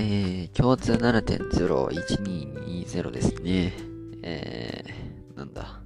[0.00, 3.72] えー、共通7.01220ですね。
[4.22, 5.80] えー、なんだ。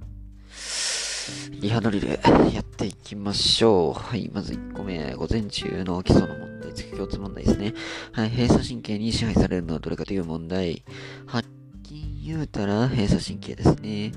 [1.59, 2.19] リハドリで
[2.53, 3.99] やっていきましょう。
[3.99, 7.73] はい、まず1個目、午前中の基礎の問題、月共通問題ですね。
[8.11, 10.83] はい、閉鎖神経に支配されるのはどれかという問題。
[11.25, 11.43] はっ
[11.81, 14.11] き言うたら閉鎖神経ですね。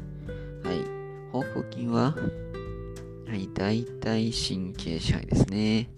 [0.63, 0.85] はい、
[1.33, 2.15] 方向筋は
[3.29, 5.89] はい、大体神経支配ですね。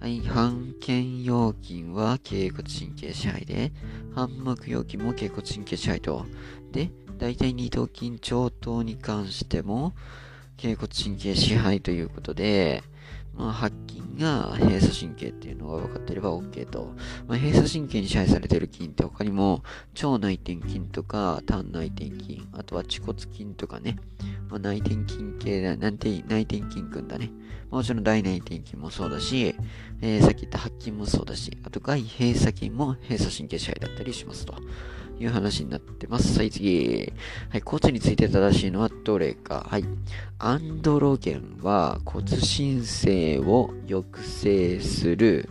[0.00, 3.70] はい、半腱腰筋は頸骨神経支配で、
[4.14, 6.24] 半膜要筋も頸骨神経支配と。
[6.72, 9.92] で、大体二頭筋長頭に関しても、
[10.56, 12.82] 頸骨神経支配ということで、
[13.34, 16.94] まあ、白筋が閉鎖神経っていうのが分かっていれば OK と。
[17.26, 19.62] まあ、閉鎖神経に支配されている筋って他にも、
[19.94, 23.96] 腸内転筋とか、胆内転筋、あとは恥骨筋とかね、
[24.48, 27.30] まあ、内転筋系だ、なんて内転筋くんだね。
[27.70, 29.54] もちろん大内転筋もそうだし、
[30.00, 34.54] えー、さっき言った白筋もそうだし、あと外閉鎖筋も閉鎖神経支配だったりしますと。
[35.20, 36.38] いう話になってます。
[36.38, 37.12] はい、次。
[37.50, 39.66] はい、骨について正しいのはどれか。
[39.68, 39.84] はい。
[40.38, 45.50] アンドロゲンは骨新生を抑制する。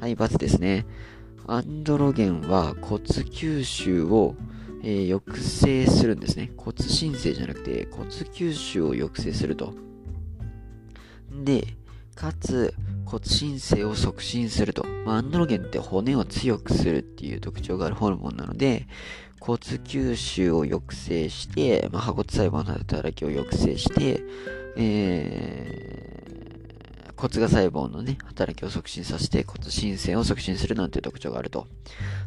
[0.00, 0.84] はい、×ですね。
[1.46, 4.34] アンドロゲンは骨吸収を、
[4.82, 6.50] えー、抑制するんですね。
[6.56, 9.74] 骨新生じゃなくて骨吸収を抑制すると。
[11.44, 11.77] で、
[12.18, 12.74] かつ、
[13.04, 14.84] 骨新生を促進すると。
[15.06, 18.88] まあ、アンドロゲンって骨を強くするっていう特徴があるホルモンなので、
[19.38, 24.24] 骨吸収を抑制して、まあ、破骨細胞の働きを抑制して、
[24.76, 26.07] えー
[27.18, 31.66] 骨が細胞のね、働きを促進させて骨新生を促進するなんていう特徴があると。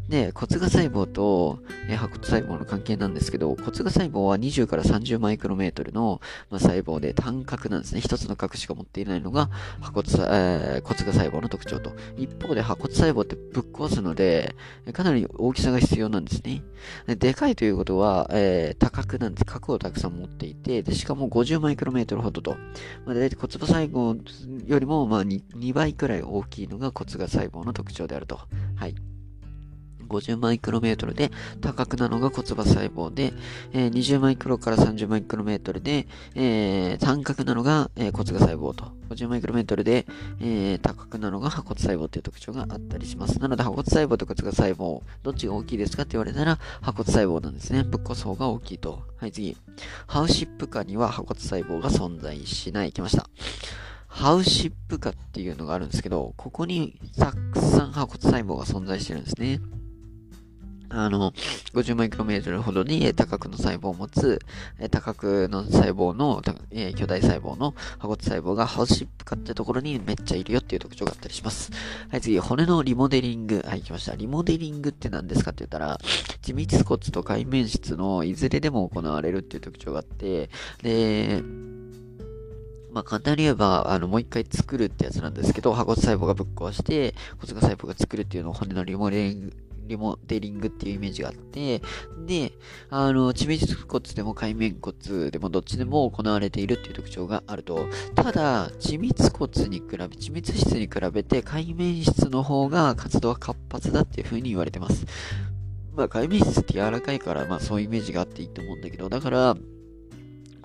[0.10, 6.20] で、骨が細胞と、えー、破骨細胞の関係なんですけど、骨が細胞は20から30マイクロメートルの、
[6.50, 8.02] まあ、細胞で単核なんですね。
[8.02, 11.94] 一つの核しか持っていないのが破骨,、えー、骨が細胞の特徴と。
[12.18, 14.56] 一方で破骨細胞ってぶっ壊すので、
[14.92, 16.64] かなり大きさが必要なんですね。
[17.08, 19.46] でかいということは、えー、多核なんです。
[19.46, 22.58] 核をたくさん持っていて、で、しかも50マイクロメートルほどと。
[23.06, 24.20] まあ、大体骨細胞
[24.68, 28.40] よりりも、まあ2、2倍くらい大きいのが骨が細胞の特徴であると。
[28.76, 28.96] はい。
[30.12, 31.32] 50マイクロメートルで
[31.62, 33.34] 高くなのが骨場細胞で、
[33.72, 36.06] えー、20マイクロから30マイクロメートルで、
[36.36, 40.06] えー、単角なのが、えー、骨が細胞と、50マイクロメートルで、
[40.42, 43.40] えー、高くなのが破骨細胞という特徴があったりします。
[43.40, 47.84] なので破骨細胞と骨が細胞、どっちが大きいですかって言われたら破骨細胞なんですね。
[47.84, 49.04] ぶっ壊す方が大きいと。
[49.18, 49.56] はい、次。
[50.08, 52.92] ハウシップ下には破骨細胞が存在しない。
[52.92, 53.30] 来ました。
[54.12, 59.62] ハウシップ化っていうのがあるんですけど、ここにたくさん破骨細胞が存在してるんですね。
[60.90, 61.32] あの、
[61.74, 64.40] 50マイクロメートルほどに多角の細胞を持つ、
[64.92, 71.72] 多角の細胞の、え、巨大細胞の破骨細胞がハウシップ化ってところにめっちゃいるよっていう特徴があったりします。
[72.10, 73.64] はい、次、骨のリモデリング。
[73.66, 74.16] はい、来ました。
[74.16, 75.98] リモデリングって何ですかって言ったら、
[76.42, 80.50] 地密骨と海面質のいずれでも行われるっていう特徴があって、
[80.84, 81.42] で、
[82.92, 89.54] まあ、簡単に言えば、あの、もう一回作るってやつなんですけど、破骨細胞がぶっ壊して、骨が細胞が作るっていうのを骨のリモデリング、
[89.88, 91.82] リモデリングっていうイメージがあって、
[92.26, 92.52] で、
[92.90, 97.86] あの、地密骨でも海面骨でもどっちでも行われているっていう特徴があると。
[98.16, 105.06] ただ、地密骨に比べ、地密質に比べて海面質の方が活動は活発だっていう風に言われてます。
[105.96, 109.56] まあ、海面質って柔らかいから、まあそういうイメージがあっていいと思うんだけど、だから、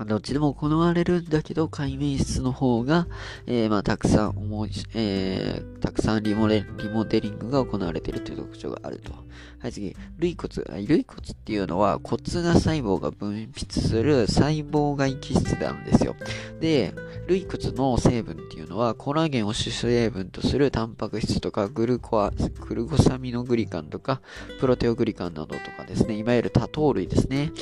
[0.04, 3.06] どっちでも行われるんだけど、海面質の方が、
[3.46, 9.12] えー、まあ、たくさん重い、えー、たくさんリモレリモデリングが行われているという特徴があると。
[9.58, 9.96] はい、次。
[10.18, 10.86] 類骨。
[10.86, 16.14] 類骨っていうのは骨が細胞が分泌する細胞外気質なんですよ。
[16.60, 16.92] で、
[17.26, 24.20] 類骨の成分っていうのはコラーゲンを主成分とするタンパク質とかグルコア、グルコサミノグリカンとか
[24.60, 27.52] プロテオグリカンなどとかですね、いわゆる多糖類ですね。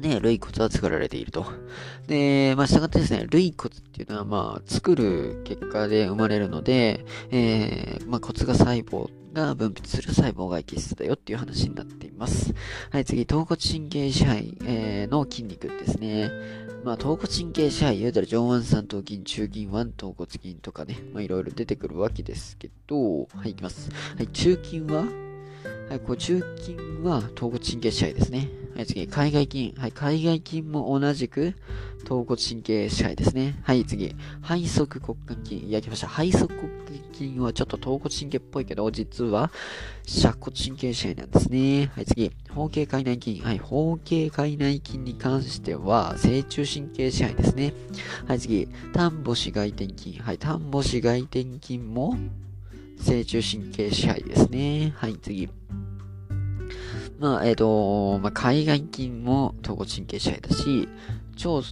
[0.00, 1.46] ね、類骨は作られていると。
[2.06, 12.54] で、まあ、従ってですね、類骨っていうのは、まあ、作る結果で生まれるので、えー、まあ、骨が細胞が分泌する細胞外気質だよっていう話になっています。
[12.90, 16.30] はい、次、頭骨神経支配、えー、の筋肉ですね。
[16.82, 23.90] まあ、頭骨神経支配、言うたら上腕三頭筋、中筋腕、頭骨筋とかね、まあ、いろいろ出てくるわけですけど、はい、いきます。
[24.16, 25.04] はい、中筋は
[25.90, 28.48] はい、こう中筋は頭骨神経支配ですね。
[28.74, 29.74] はい、次、海外筋。
[29.76, 31.54] はい、海外筋も同じく
[32.04, 33.58] 頭骨神経支配ですね。
[33.62, 35.70] はい、次、背側骨幹筋。
[35.70, 36.08] やりました。
[36.08, 39.50] 背側骨幹筋はちょっと頭骨神経っぽいけど、実は
[40.06, 41.90] 尺骨神経支配なんですね。
[41.94, 43.40] はい、次、方形海内筋。
[43.40, 47.74] はい、方形海内筋に関しては、正中神経支配ですね。
[48.26, 50.18] はい、次、丹母子外転筋。
[50.20, 52.16] はい、丹母子外転筋も
[52.98, 54.92] 正中神経支配ですね。
[54.96, 55.48] はい、次。
[57.20, 60.88] まあ、えっ、ー、と、まあ、海外筋も統合神経支配だし、
[61.36, 61.62] 超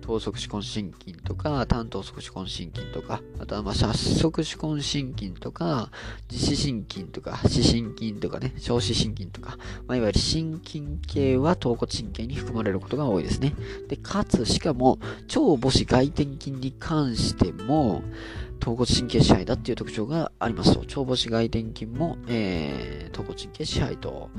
[0.00, 5.90] 等速手根心筋とか、単等速手根心筋とか、あとはまあ、早速手根心筋とか、
[6.30, 13.54] 自視心筋とか、視心筋とかね、小視心筋とか、まあ、いわゆる心筋系は頭骨神経に含まれることが多いですね。
[13.88, 18.02] で、かつ、しかも、超母子外転筋に関しても、
[18.64, 20.80] 頭骨神経支配だっていう特徴がありますと。
[20.80, 24.30] 腸母子外転筋も、えー、頭骨神経支配と、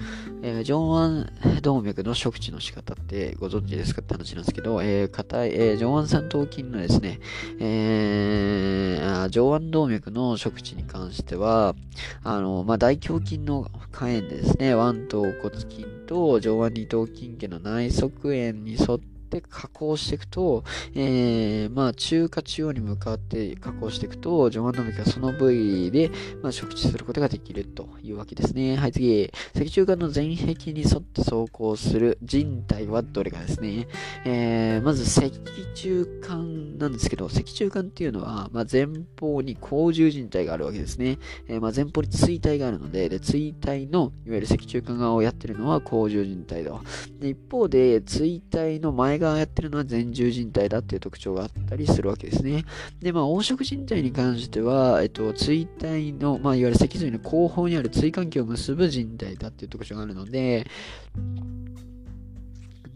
[0.42, 7.19] えー、上腕動脈の触知の仕方ってご存知ですかって話なんですけど、えー、硬い、えー、上腕三頭筋のですね、
[7.60, 11.75] えー、上腕動脈の触知に関しては、
[12.24, 20.63] あの、まあ、大胸筋の火炎でですね、腕頭骨筋と上腕二頭筋系の内側縁に沿ってって加工していくと、
[20.94, 26.12] えー、まあ、中華中央に向かって加工していくと、上腕の部がその部位で、
[26.42, 28.77] まあ、触知することができるというわけですね。
[28.77, 29.31] はい、次。
[29.54, 33.88] 脊柱管の前壁に沿って走行する人体はどれかですね。
[34.25, 35.31] えー、まず、脊
[35.74, 38.88] 柱管なんですけど、脊柱管っていうのは、まあ、前
[39.19, 41.18] 方に甲状人体があるわけですね。
[41.48, 46.80] えー、まあ、前方に椎体があるので、で、椎体の、いわゆる脊柱管側をやってるのは甲状人体だ。
[47.19, 52.65] で、一方で、椎体の前側やってるのは前十人体だっていう特徴があったりするわけですね。
[53.01, 60.67] で、まあ、黄色人体に関しては、えっと、椎体の、まあ、いわゆる脊髄の後方にある椎関係を結ぶ人体だっていう特徴があるので、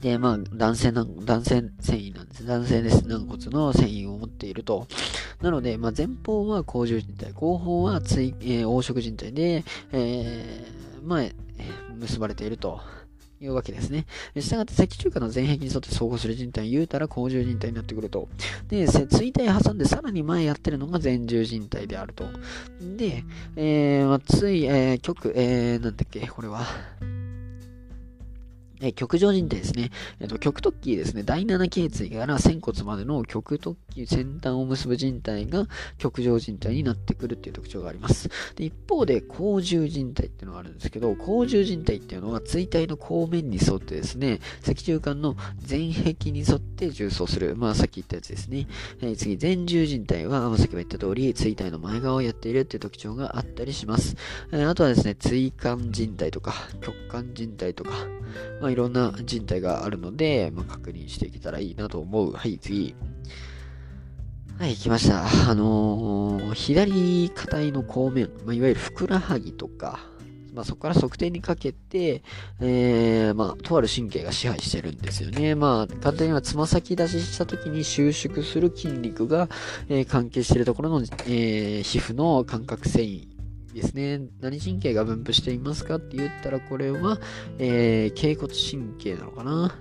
[0.02, 2.46] で、まあ、男性な、男性繊維なんです。
[2.46, 3.06] 男性です。
[3.06, 4.88] 軟骨の繊維を持っていると。
[5.42, 11.24] なので、まあ、前方は甲状人体、後方は椎、えー、黄色人体で、えー、まあ、
[11.96, 12.80] 結ばれていると。
[13.42, 14.06] いうわけですね。
[14.38, 18.28] したがって脊柱管の前壁に沿って走行する人体を言うたら甲状人体になってくると。
[18.68, 22.26] で、椎体挟んでさらに前やってるのが前十人体であると。
[22.98, 23.24] で、
[23.56, 26.66] えー、つい、えー、極、えー、なんだっけ、これは。
[28.82, 29.92] え極上人体ですね。
[30.20, 31.24] えっと、極突起ですね。
[31.24, 35.68] 第7頸椎から仙骨までの極突起先端を結ぶ人体が
[35.98, 38.30] 極上人体になってくるっていう特徴があります。
[38.56, 45.36] で一方で、甲重人体っていうのがあるんですけど、甲重人体っていうのは椎体の後面に沿ってですね、脊柱管の
[45.70, 47.56] 前壁に沿って重層する。
[47.56, 48.68] まあ、さっき言ったやつですね。
[49.02, 54.16] えー、次、前重人体は、まあ、さっきも言った通り、椎体の前側をやっているっていう特徴があったりします。
[54.52, 57.92] えー、あとはですね、椎間人体とか、極間人体とか、
[58.62, 62.32] まあ、いろんな人体があるので、まあ、確認していけたらいいなと思う。
[62.34, 62.96] はい、次。
[64.60, 65.24] はい、来ました。
[65.50, 70.00] あのー、左肩の後面、まあ、いわゆるふくらはぎとか、
[70.54, 72.24] まあ、そこから測定にかけて、
[72.60, 75.56] えー、まあ、とある神経が支配してるんですよね。
[75.56, 79.48] まあ、簡単にはつま先出しした時に収縮する筋肉が、
[79.88, 83.39] えー、関係しているところの、えー、皮膚の感覚繊維
[83.74, 84.22] ですね。
[84.42, 87.20] 何神経が分布していますかって言ったら、これは、
[87.58, 89.76] えー、頸骨神経なのかな。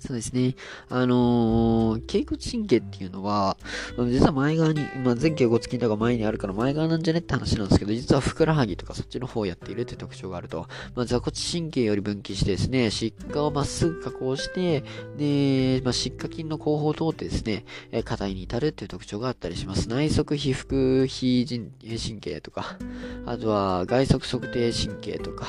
[0.00, 0.56] そうですね。
[0.88, 3.58] あのー、頸骨神経っていうのは、
[3.98, 10.66] 実は前側に、まあ、前頸骨筋とか前にあるから前側なんじゃねって話なんですけど、実はふくらはぎとかそっちの方をやっているって特徴があると。
[10.94, 14.80] まあ、座骨神経より分岐してですね、疾患をまっすぐ加工して、
[15.18, 19.90] で、まあ、疾患筋の後方を通ってですね、え硬いに至るっていう特徴があったりします。
[19.90, 22.78] 内側皮腹非神経とか、
[23.26, 25.46] あとは外側測定神経とか、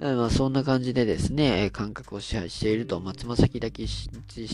[0.00, 4.08] まあ、そんな感じでですね、感覚を支配していると、まつま先だけし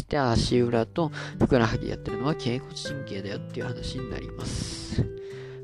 [0.04, 4.89] て足裏とふくらはぎやってるのは脛骨神経だよっていう話になります。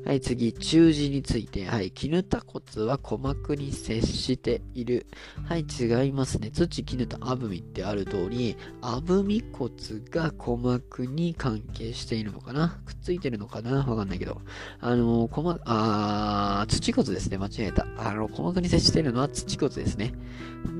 [0.07, 1.65] はい、次、中耳について。
[1.65, 5.05] はい、絹田骨は鼓膜に接している。
[5.43, 6.49] はい、違いますね。
[6.49, 9.69] 土、絹田、あぶみってある通り、あぶみ骨
[10.09, 12.79] が鼓膜に関係しているのかな？
[12.85, 13.79] くっついてるのかな？
[13.79, 14.41] わかんないけど。
[14.79, 17.37] あの、鼓膜、あー、土骨ですね。
[17.37, 17.85] 間違えた。
[17.97, 20.13] あの、鼓膜に接しているのは土骨ですね。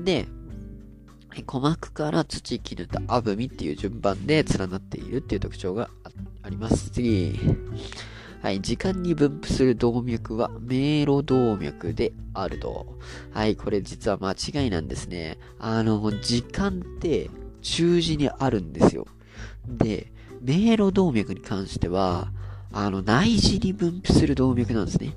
[0.06, 0.26] で、
[1.32, 5.90] 鼓膜から土、絹田、あぶみっていう順番で連なっているっていう特徴が
[6.42, 6.88] あります。
[6.88, 7.38] 次。
[8.40, 12.98] はい、時間に分布する動脈は迷路動脈であると。
[13.32, 15.38] はい、これ実は間違いなんですね。
[15.58, 17.30] あの、時間って
[17.62, 19.06] 中耳にあるんですよ。
[19.66, 22.32] で、迷路動脈に関しては、
[22.72, 25.16] あの、内耳に分布する動脈なんですね。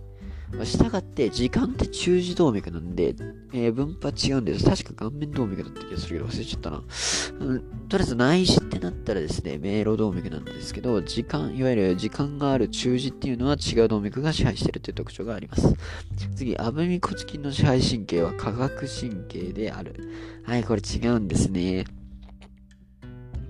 [0.65, 3.15] したがって、時間って中耳動脈なんで、
[3.53, 4.65] えー、分布は違うんです。
[4.65, 6.83] 確か顔面動脈だった気がするけど忘れちゃったな。
[7.39, 15.75] うん、とりあえず内耳ってなったらですね、迷路動脈なんですけど、時間、いわゆる時間がある中耳っていうのは違う動脈が支配してるという特徴があります。
[16.35, 19.95] 次、アブミ骨筋の支配神経は化学神経である。
[20.43, 21.85] はい、これ違うんですね。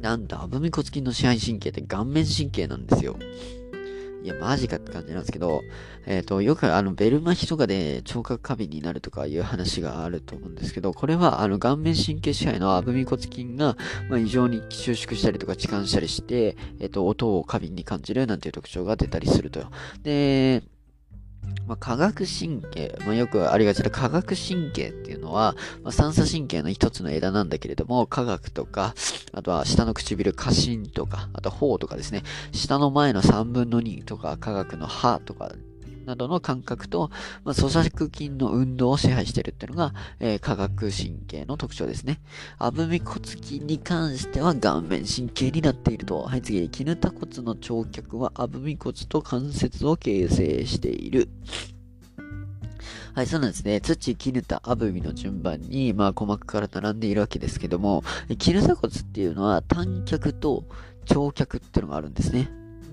[0.02, 3.18] なんと、アブミ骨筋の支配神経って顔面神経なんですよ。
[4.24, 5.64] いや、マジかって感じなんですけど、
[6.06, 13.78] えっ、ー、と、よくあの、ベル麻痺とかで聴覚過敏になるとかいう話があると思うんですけど、これはあの、顔面神経支配のアブミ骨筋が、
[14.10, 19.66] まあ、異常に収縮したりとか痴漢したりして、えっ、ー、と、音を過敏に感じるなんていう特徴が出たりすると。
[20.04, 20.64] で、
[21.68, 28.94] まあ、化学神経、まあ、よくありがちな化学神経っていうのは、まあ、三叉神経の一つの枝なんだけれども、科学とか、
[29.34, 35.52] あとは下の唇、過信とか、あと頬とかですね、下の前の三分の二とか、科学の歯とか
[36.12, 37.10] などの感覚と、
[37.46, 42.20] まあ、咀嚼筋の運動を支配しているっていうのが、えー、化学神経の特徴ですね。
[42.58, 46.24] アブミ骨筋に関しては顔面神経になっていると。
[46.24, 51.30] はい、次、絹田骨の長脚はアブミ骨と関節を形成している。
[53.14, 53.80] はい、そうなんですね。
[53.80, 58.04] 土、絹田、アブミの順番に、まあ、鼓膜から並んでいるわけですけども、
[58.38, 60.66] 絹田骨っていうのは短脚と
[61.06, 62.50] 長脚っていうのがあるんですね。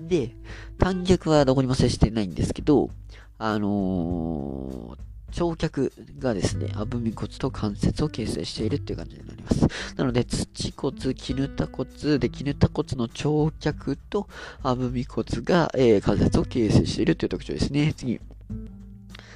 [0.09, 0.35] で、
[0.77, 2.89] 短脚はどこにも接してないんですけど、
[3.39, 4.99] あのー、
[5.31, 9.67] 長脚がですね、アブミ骨と関節を形成しているっていう感じになります。
[9.95, 14.27] なので、土骨、絹田骨で、絹田骨の長脚と
[14.61, 17.93] アブミ骨が、えー、関節を形成しているという特徴ですね。
[17.95, 18.19] 次。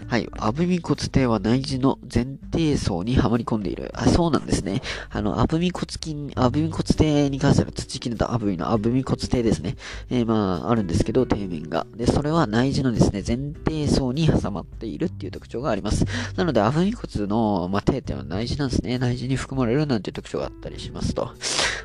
[0.08, 0.28] はい。
[0.38, 3.92] アブミ骨底は内耳の前底層にはまり込んでいる。
[3.94, 4.82] あ、そうなんですね。
[5.10, 9.76] あの、アブミ骨筋、アブミ骨底に関する土切れたアブミのアブミ骨底ですね。
[10.10, 11.88] えー、まあ、あるんですけど、底面が。
[11.96, 16.06] で、それは内耳のですね、前底層に挟まっているっていう特徴があります。
[16.36, 18.98] なので、アブミ骨の、まあ、底点は内耳なんですね。
[19.00, 21.32] 内耳に含まれるなんていう特徴があったりしますと。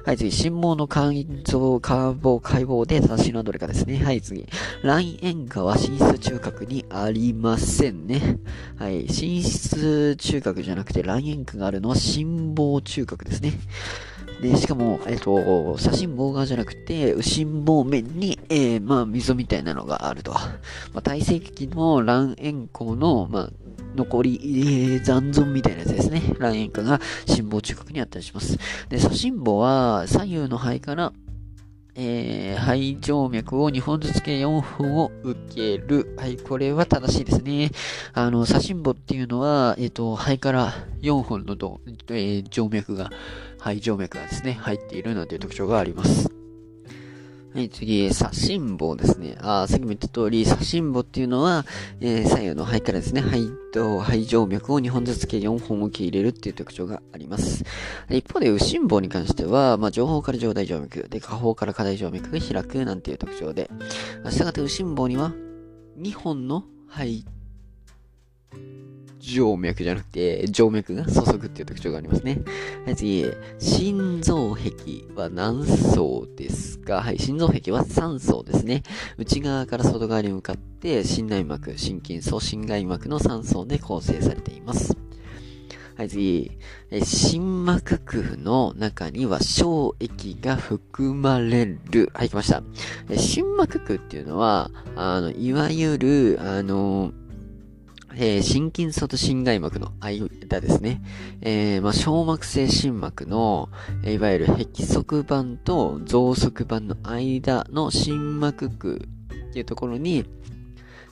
[0.04, 1.12] はい、次、心毛の肝
[1.44, 3.98] 臓、解剖、解剖で正しいのはどれかですね。
[3.98, 4.46] はい、次。
[4.82, 8.38] 卵塩化は寝室中核にありませんね。
[8.76, 13.52] はい、寝室中核じゃなくて卵塩化があるのは心房中核ですね。
[14.40, 20.32] で、しかも、えっ、と、写真棒側じゃなくて、右心房面に、えー、まあ、溝みたいなのがあると。
[20.32, 20.48] ま
[20.96, 23.50] あ、体積の卵塩孔の、まあ、
[23.96, 26.22] 残り、えー、残存みたいなやつですね。
[26.38, 28.58] 卵塩化が心房中核にあったりします。
[28.88, 31.12] で、左心房は左右の肺から、
[32.00, 36.14] えー、肺静脈を2本ずつ計4本を受ける。
[36.16, 37.72] はい、これは正しいですね。
[38.12, 43.10] あの、左心房っていうのは、えっ、ー、と、肺から4本のど、えー、静脈が、
[43.58, 46.37] 肺静脈がですね、入っているなんていう特徴があります。
[47.54, 49.36] はい、次、左心房ですね。
[49.40, 51.64] あさっきも言った通り、左心房っていうのは、
[52.00, 57.64] えー、左右の肺からですね、肺と肺静脈を2本ずつ計4本受け入れるっていう特徴があります。
[58.10, 63.70] 一方で、右心房に関しては、まあ、上方から上大静脈、で、下方から下大静脈が開くなんていう特徴で、
[64.28, 65.32] したがって右心房には、
[65.98, 67.24] 2本の肺
[69.20, 72.40] 静脈じゃなくて、静脈が注ぐっていう特徴がありますね。
[72.84, 73.26] はい、次。
[73.58, 77.02] 心臓壁は何層ですか？
[77.02, 78.82] はい、心臓壁は3層ですね。
[79.16, 84.96] 内側から外側に向かって、心内膜、心筋層、心外膜の3層で構成されています。
[85.96, 86.52] はい、次。
[87.02, 92.10] 心膜空の中には小液が含まれる。
[92.14, 92.62] はい、来ました。
[93.16, 97.12] 心膜空っていうのは、あの、いわゆる、あの、
[98.20, 101.00] えー、心筋層と心外膜の間ですね。
[101.40, 103.68] えー、まあ、小膜性心膜の、
[104.02, 109.08] え、いわゆる壁側板と増側板の間の心膜区
[109.50, 110.24] っていうところに、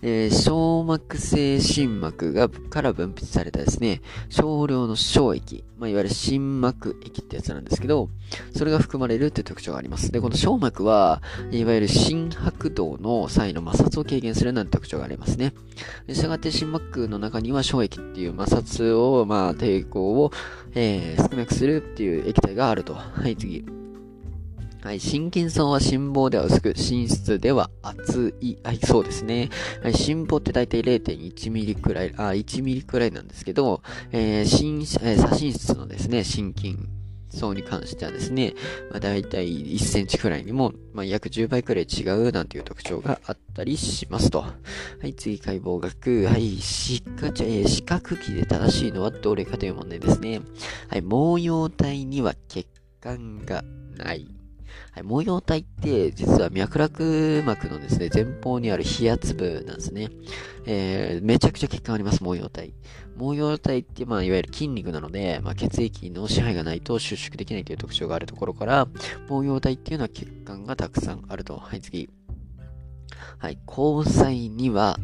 [0.09, 8.09] えー、小膜性心膜がから分泌されたですね、少量の小液、まあ、いわゆる心膜液ってやつなんですけど、
[8.55, 10.13] それが含まれるっていう特徴があります。
[10.13, 15.55] で、この小膜は、いわゆる心拍動の際の摩擦を軽減するなんて特徴がありますね。
[16.09, 20.31] したがって心膜の中には小液っていう摩擦を、まあ、抵抗を、
[20.77, 22.95] えー、少なくするっていう液体があると。
[22.95, 23.65] はい、次。
[24.87, 28.57] はい、心筋層は心房では薄く、心室では厚い。
[28.63, 29.51] はい、そうですね。
[29.83, 36.77] はい、心房って大体0.1ミリくらい、あ、1ミリくらいなんですけど、えー、心、えー、左心室のですね、心筋
[37.31, 38.55] 層に関してはですね、
[38.93, 44.43] まあ、大体1センチくらいにも、まあ、約10倍くらい違うなんていう特徴があったりしますと。
[44.43, 44.55] は
[45.03, 46.27] い、次、解剖学。
[46.27, 50.43] はい、視覚、えー、視覚器で正しいのはどれかという問題ですね。
[50.87, 52.69] はい、毛様体には血
[53.01, 53.65] 管が
[53.97, 54.29] ない。
[54.93, 60.11] はい、模様体って実は脈絡膜のですね、前方にある皮圧部なんですね。
[60.67, 62.75] えー、めちゃくちゃ血管あります、模様体。
[63.17, 68.89] 模様体って、まあ、いわゆる筋肉なので、まあ、血液の支配がないと収縮できないという特徴があるところから、
[69.29, 71.57] 模様体っていうのは血管がたくさんあると。
[71.57, 72.09] はい、次。
[73.39, 74.99] はい、交際には、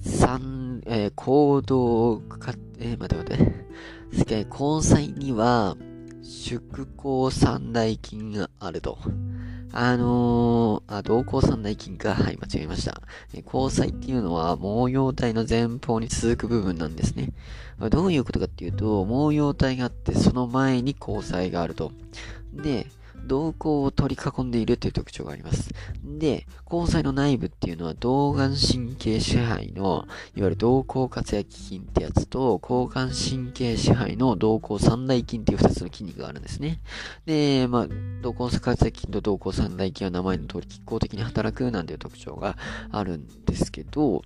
[0.00, 3.58] 三、えー、行動か、えー、待って待って。
[4.50, 5.76] 交際には、
[6.28, 8.98] 宿行三大金があると。
[9.72, 12.14] あのー、あ、同行三大金か。
[12.14, 13.00] はい、間違えました。
[13.46, 17.32] 交際っていうのは、毛様体の前方に続く部分なんですね。
[17.88, 21.92] どういうことかっていうと、毛様体があって、その前に交際があると。
[22.52, 22.88] で、
[23.28, 25.70] 瞳孔を取り囲んでいるという特徴があります。
[26.02, 36.80] で、交際の内部っていうのは、動眼神経支配の、いわゆる瞳孔活躍筋ってやつと、交感神経支配の瞳孔三大筋っていう二つの筋肉があるんですね。
[37.26, 37.86] で、まあ、
[38.22, 42.56] 瞳孔活躍筋と瞳孔三大筋は名前の通り、拮抗的に働くなんていう特徴が
[42.90, 44.22] あるんですけど、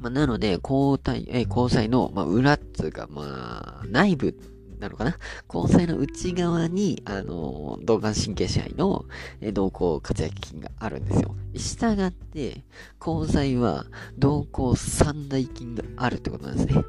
[0.00, 4.34] まあ、なので、交代、え交際の、まあ、裏っつうか、まあ、内部
[4.80, 5.16] なのかな？
[5.52, 9.04] 交際の内側に、あの、動眼神経支配の、
[9.40, 11.36] え、動向活躍筋があるんですよ。
[11.54, 12.64] 従って、
[13.04, 13.86] 交際は
[14.18, 16.82] 動向三大筋があるってことなんですね。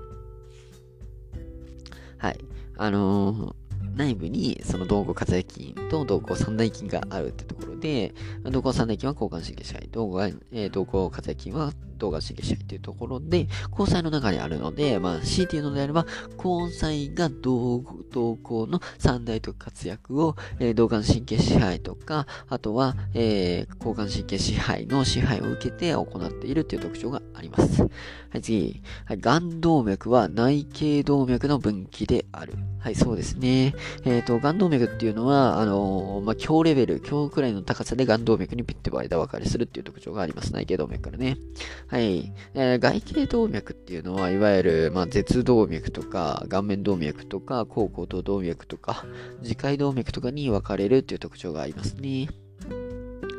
[2.18, 2.40] はい。
[2.78, 3.56] あのー、
[3.96, 27.84] 内部にその動向活躍筋と動向三大筋があるってところで、動向三大筋は交感神経支配、動向、えー、動向活躍筋は動画刺激したいというところで、交際の中にあるので、まあ、強いて言うのであれば、交際が同同行の三大と活躍を、えー、動眼神経支配とか、あとは、えー、交感神経支配の支配を受けて行っているという特徴があります。
[27.84, 27.88] は
[28.36, 28.82] い、次。
[29.06, 32.54] はい、眼動脈は内頸動脈の分岐である。
[32.82, 33.76] はい、そうですね。
[34.06, 40.52] えっ、ー、と、眼動脈っていうのは、あのー、まあ、強レベル、強くらいの高さで眼動脈にピッて間分かれするっていう特徴があります。
[40.52, 41.38] 内頸動脈からね。
[41.86, 42.34] はい。
[42.56, 49.06] えー、外形動脈っていうのは、いわゆる、まあ、舌動脈とか、顔面動脈とか、口口頭動脈とか、
[49.44, 52.30] 耳介動脈とかに分かれるっていう特徴がありますね。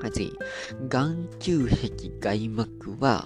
[0.01, 0.33] はい、次。
[0.89, 3.25] 眼球壁外膜は、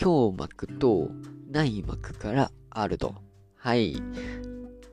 [0.00, 1.10] 胸膜と
[1.50, 3.16] 内膜からあると。
[3.64, 3.96] はい。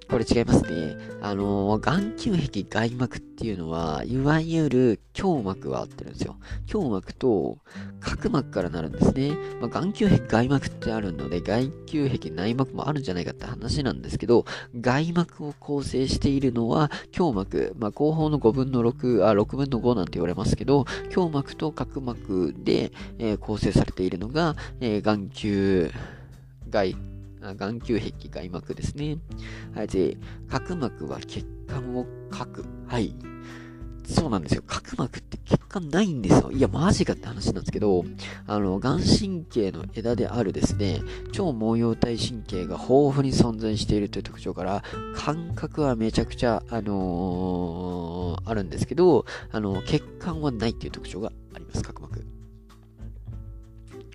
[0.10, 0.96] これ違いますね。
[1.22, 6.38] あの、眼球壁外膜っていうのは、いわゆる胸膜は合ってるんですよ。
[6.74, 7.58] 胸膜と
[8.00, 9.32] 角膜からなるんですね。
[9.60, 14.46] まあ、眼球壁外膜ってあるので、外球壁内膜もあるんじゃないかって話なんですけど、
[14.80, 25.92] 外膜を構成しているのは胸膜、まあ、後方の5分の6、あ、6分の5なんて言われますけど、胸膜と角膜で、えー、構成されているのが、えー、眼球
[26.70, 26.96] 外
[27.42, 29.18] 眼球壁外膜ですね。
[29.74, 30.18] はい、で、
[30.50, 32.66] 角膜は血管をかく。
[32.88, 33.16] はい。
[34.06, 34.64] そうなんですよ。
[34.66, 36.52] 角膜って血管ないんですよ。
[36.52, 38.04] いや、マジかって話なんですけど、
[38.46, 41.02] あの、眼神経の枝であるですね、
[41.32, 44.84] 超毛様体神経が豊富に存在しているという特徴から、
[45.16, 52.26] 感覚はめちゃくちゃ、あのー、あるんですけど、あの、血管はないっていう特徴があります、角膜。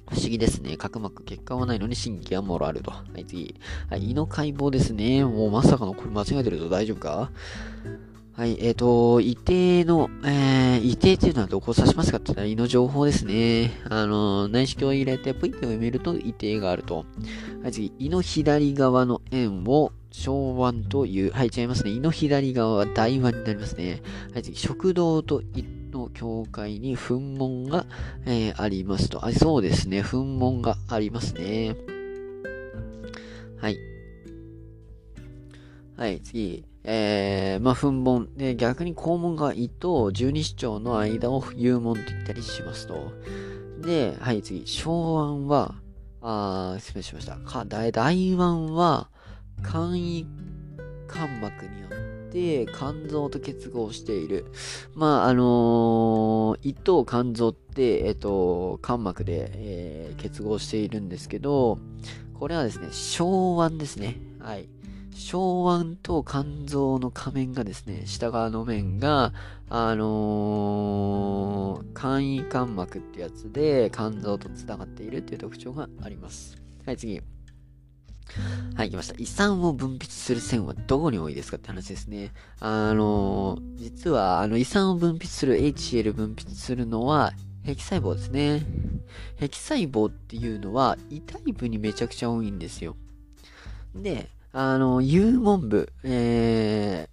[0.08, 0.76] 不思議ですね。
[0.76, 2.90] 角膜、血管はないのに神経はもろあると。
[2.90, 3.54] はい、次。
[3.90, 5.24] はい、胃の解剖ですね。
[5.24, 7.30] もうまさかのこれ間違えてると大丈夫か？
[8.34, 13.72] はい、えっ、ー、と、胃底の、えー、胃底っていうのはどこを指しますかって言ったら胃の情報ですね。
[13.88, 17.06] あの、内視鏡を入れて、プイッと埋めると胃底があると。
[17.62, 17.94] はい、次。
[17.98, 21.32] 胃の左側の円を小腕という。
[21.32, 21.92] はい、違いますね。
[21.92, 24.02] 胃の左側は大腕になりますね。
[24.34, 24.54] はい、次。
[24.54, 25.64] 食道と胃
[25.96, 27.86] の境界に噴門が、
[28.26, 29.24] えー、ありますと。
[29.24, 30.02] あ、そうですね。
[30.02, 31.76] 噴門がありますね。
[33.58, 33.78] はい。
[35.96, 36.64] はい、次。
[36.84, 38.28] えー、まあ、噴門。
[38.36, 43.12] で、逆に肛門が胃と十二指腸の間を幽門と言ったりしますと。
[43.82, 44.66] で、はい、次。
[44.66, 45.74] 小腕は、
[46.22, 47.36] あ失礼しました。
[47.36, 49.08] か大大腕は、
[49.64, 50.26] 肝胃
[51.08, 51.88] 間膜によ
[52.36, 54.44] って肝臓と結合している。
[54.94, 61.78] まあ、あのー、胃と肝臓って、えっ、と、肝膜で、えー、結合しているんですけど、
[62.38, 64.20] これはですね、小腕ですね。
[64.40, 64.68] はい。
[65.12, 69.32] 小腕と肝臓の仮面がですね、下側の面が、
[69.70, 76.58] あのー、肝胃間膜ってやつで肝臓と繋がっているっていう特徴があります。
[76.84, 77.22] はい、次。
[78.74, 79.14] はい、来ました。
[79.18, 82.32] 胃酸を分泌する線はどこに多いですかって話ですね。
[82.60, 87.32] あの、実は、あの、胃酸を分泌する HCl 分泌するのは、
[87.64, 88.64] 壁細胞ですね。
[89.36, 92.96] 壁細胞っていうのは、胃タイプにめちゃくちゃ多いんですよ。
[93.94, 97.08] で、あの、幽門部、え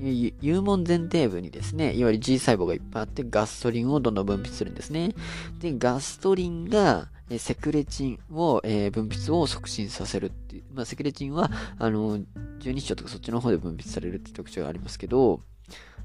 [0.00, 5.14] ー、幽門前庭部にですね、いわゆる G 細胞がいっぱいあってガストリンをどんどん分泌するんですね。
[5.60, 12.18] で、ガストリンが、えセクレチンを、えー、分泌を促進させるっていう、まあ、セクレチンはあの
[12.58, 15.40] 十二指腸とかそっちの方で分泌されるって特徴がありますけど、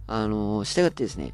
[0.07, 1.33] あの従ってですね、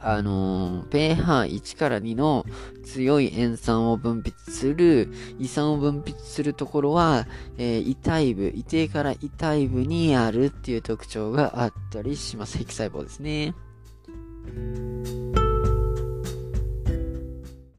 [0.00, 2.44] あの pH1 から2の
[2.84, 12.58] 強い塩酸を分泌する、胃酸を分泌するところは、えー、胃体部、胃底から胃体部にあるっていう特徴があったりします。
[12.58, 13.54] 壁細胞ですね。